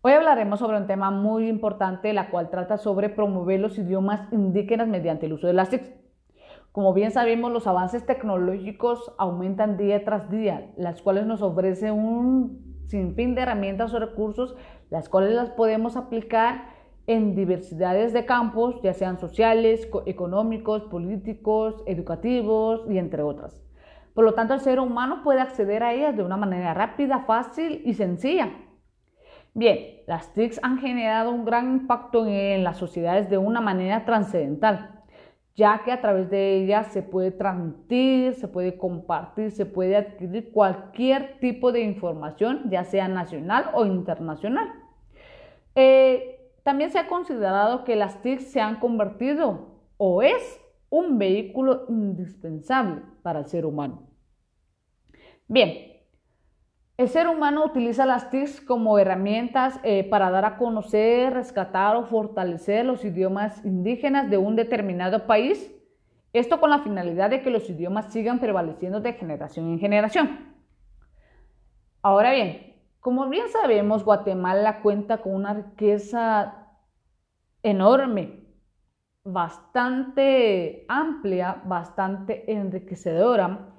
[0.00, 4.86] Hoy hablaremos sobre un tema muy importante, la cual trata sobre promover los idiomas indígenas
[4.86, 5.92] mediante el uso de las TIC.
[6.70, 12.84] Como bien sabemos, los avances tecnológicos aumentan día tras día, las cuales nos ofrecen un
[12.86, 14.54] sinfín de herramientas o recursos,
[14.88, 16.66] las cuales las podemos aplicar
[17.08, 23.60] en diversidades de campos, ya sean sociales, económicos, políticos, educativos y entre otras.
[24.14, 27.82] Por lo tanto, el ser humano puede acceder a ellas de una manera rápida, fácil
[27.84, 28.52] y sencilla.
[29.54, 35.02] Bien, las TICs han generado un gran impacto en las sociedades de una manera trascendental,
[35.56, 40.52] ya que a través de ellas se puede transmitir, se puede compartir, se puede adquirir
[40.52, 44.72] cualquier tipo de información, ya sea nacional o internacional.
[45.74, 51.86] Eh, también se ha considerado que las TIC se han convertido o es un vehículo
[51.88, 54.08] indispensable para el ser humano.
[55.48, 55.87] Bien,
[56.98, 62.04] el ser humano utiliza las TIC como herramientas eh, para dar a conocer, rescatar o
[62.04, 65.72] fortalecer los idiomas indígenas de un determinado país.
[66.32, 70.56] Esto con la finalidad de que los idiomas sigan prevaleciendo de generación en generación.
[72.02, 76.66] Ahora bien, como bien sabemos, Guatemala cuenta con una riqueza
[77.62, 78.44] enorme,
[79.22, 83.77] bastante amplia, bastante enriquecedora,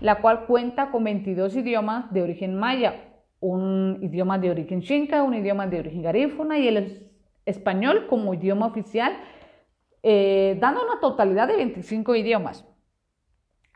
[0.00, 2.94] la cual cuenta con 22 idiomas de origen maya,
[3.40, 7.10] un idioma de origen xinca, un idioma de origen garífuna y el
[7.46, 9.12] español como idioma oficial,
[10.02, 12.66] eh, dando una totalidad de 25 idiomas.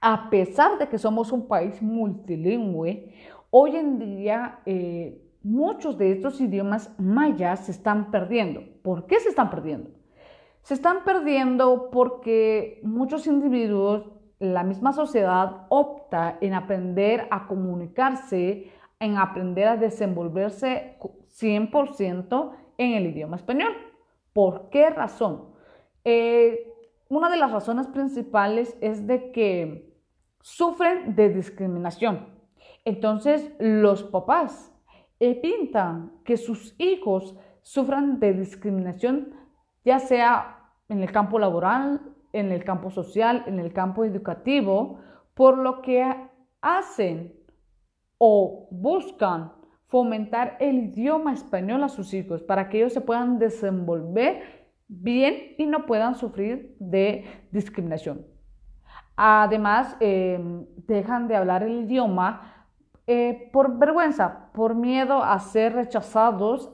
[0.00, 3.12] A pesar de que somos un país multilingüe,
[3.56, 8.64] Hoy en día eh, muchos de estos idiomas mayas se están perdiendo.
[8.82, 9.90] ¿Por qué se están perdiendo?
[10.62, 19.16] Se están perdiendo porque muchos individuos, la misma sociedad opta en aprender a comunicarse, en
[19.16, 23.72] aprender a desenvolverse 100% en el idioma español.
[24.32, 25.54] ¿Por qué razón?
[26.04, 26.70] Eh,
[27.08, 29.94] una de las razones principales es de que
[30.40, 32.26] sufren de discriminación.
[32.84, 34.72] Entonces los papás
[35.20, 39.34] evitan que sus hijos sufran de discriminación,
[39.84, 44.98] ya sea en el campo laboral, en el campo social, en el campo educativo,
[45.34, 46.04] por lo que
[46.60, 47.32] hacen
[48.18, 49.52] o buscan
[49.86, 55.66] fomentar el idioma español a sus hijos para que ellos se puedan desenvolver bien y
[55.66, 58.26] no puedan sufrir de discriminación.
[59.16, 60.40] Además, eh,
[60.88, 62.66] dejan de hablar el idioma
[63.06, 66.72] eh, por vergüenza, por miedo a ser rechazados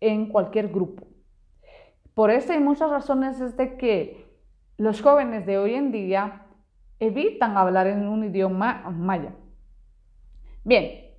[0.00, 1.06] en cualquier grupo.
[2.14, 4.27] Por eso hay muchas razones es de que
[4.78, 6.46] los jóvenes de hoy en día
[7.00, 9.34] evitan hablar en un idioma maya.
[10.64, 11.12] Bien,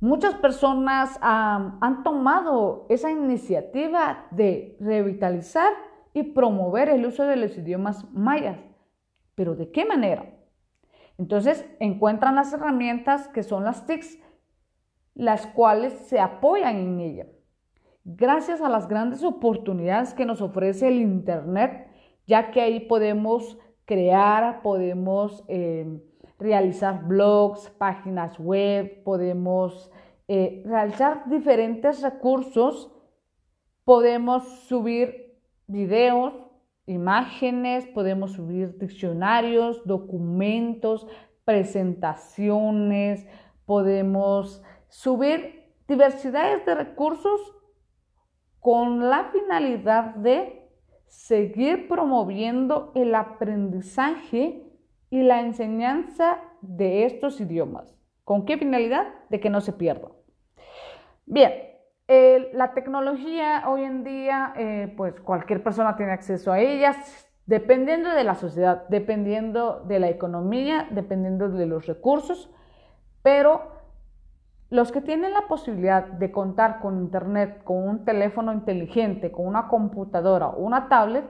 [0.00, 5.72] muchas personas han tomado esa iniciativa de revitalizar
[6.12, 8.58] y promover el uso de los idiomas mayas.
[9.34, 10.26] ¿Pero de qué manera?
[11.18, 14.18] Entonces encuentran las herramientas que son las TICs,
[15.14, 17.26] las cuales se apoyan en ella.
[18.04, 21.88] Gracias a las grandes oportunidades que nos ofrece el Internet,
[22.26, 26.00] ya que ahí podemos crear, podemos eh,
[26.38, 29.90] realizar blogs, páginas web, podemos
[30.28, 32.90] eh, realizar diferentes recursos,
[33.84, 36.34] podemos subir videos,
[36.86, 41.06] imágenes, podemos subir diccionarios, documentos,
[41.44, 43.26] presentaciones,
[43.66, 47.40] podemos subir diversidades de recursos
[48.60, 50.63] con la finalidad de
[51.14, 54.64] seguir promoviendo el aprendizaje
[55.10, 57.96] y la enseñanza de estos idiomas.
[58.24, 59.14] ¿Con qué finalidad?
[59.30, 60.08] De que no se pierda.
[61.24, 61.52] Bien,
[62.52, 66.96] la tecnología hoy en día, eh, pues cualquier persona tiene acceso a ellas,
[67.46, 72.52] dependiendo de la sociedad, dependiendo de la economía, dependiendo de los recursos,
[73.22, 73.73] pero
[74.74, 79.68] los que tienen la posibilidad de contar con internet, con un teléfono inteligente, con una
[79.68, 81.24] computadora o una tablet,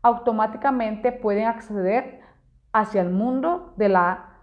[0.00, 2.20] automáticamente pueden acceder
[2.72, 4.38] hacia el mundo de la,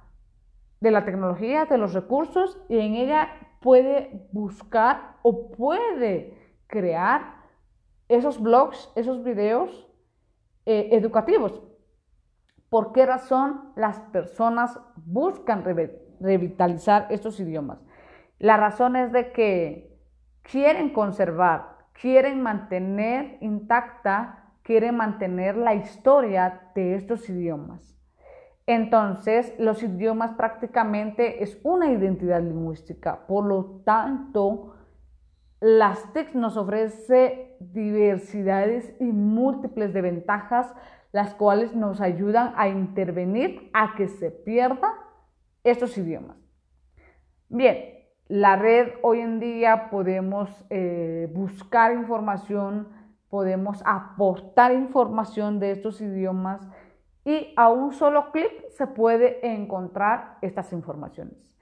[0.82, 3.30] de la tecnología, de los recursos y en ella
[3.60, 7.38] puede buscar o puede crear
[8.08, 9.90] esos blogs, esos videos
[10.68, 11.60] eh, educativos.
[12.70, 15.64] ¿Por qué razón las personas buscan
[16.20, 17.80] revitalizar estos idiomas?
[18.44, 19.98] La razón es de que
[20.42, 27.98] quieren conservar, quieren mantener intacta, quieren mantener la historia de estos idiomas.
[28.68, 34.76] Entonces, los idiomas prácticamente es una identidad lingüística, por lo tanto,
[35.62, 40.76] las TIC nos ofrece diversidades y múltiples de ventajas,
[41.14, 44.92] las cuales nos ayudan a intervenir a que se pierdan
[45.64, 46.36] estos idiomas.
[47.48, 47.93] Bien,
[48.28, 52.88] la red hoy en día podemos eh, buscar información,
[53.30, 56.62] podemos aportar información de estos idiomas
[57.26, 61.58] y a un solo clic se puede encontrar estas informaciones.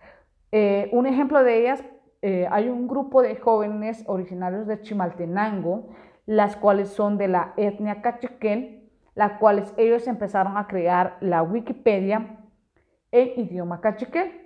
[0.51, 1.83] Eh, un ejemplo de ellas
[2.21, 5.89] eh, hay un grupo de jóvenes originarios de Chimaltenango,
[6.25, 12.37] las cuales son de la etnia cachiquel, las cuales ellos empezaron a crear la Wikipedia
[13.11, 14.40] en idioma cachiquel.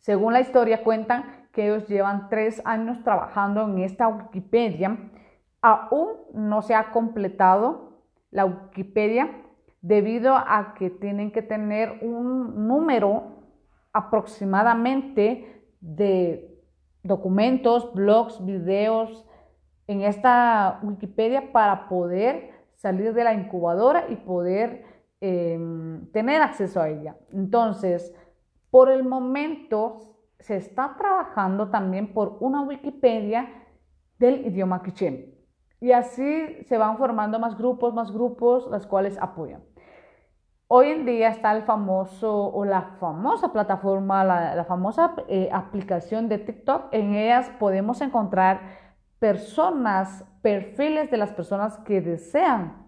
[0.00, 4.98] Según la historia cuentan que ellos llevan tres años trabajando en esta Wikipedia.
[5.62, 8.00] Aún no se ha completado
[8.30, 9.30] la Wikipedia
[9.82, 13.40] debido a que tienen que tener un número
[13.92, 16.58] aproximadamente de
[17.02, 19.26] documentos, blogs, videos
[19.86, 24.84] en esta Wikipedia para poder salir de la incubadora y poder
[25.20, 27.16] em, tener acceso a ella.
[27.32, 28.14] Entonces,
[28.70, 33.48] por el momento se está trabajando también por una Wikipedia
[34.18, 35.34] del idioma quiché.
[35.80, 39.62] Y así se van formando más grupos, más grupos, las cuales apoyan.
[40.68, 46.38] Hoy en día está el famoso o la famosa plataforma, la, famosa eh, aplicación de
[46.38, 46.92] TikTok.
[46.92, 48.60] En ellas podemos encontrar
[49.18, 52.79] personas, perfiles de las personas que desean